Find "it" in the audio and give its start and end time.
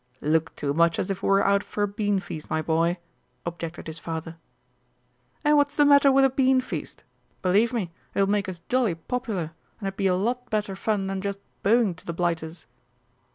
8.15-8.19